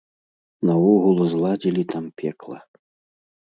Наогул 0.69 1.19
зладзілі 1.33 1.83
там 1.93 2.09
пекла. 2.23 2.59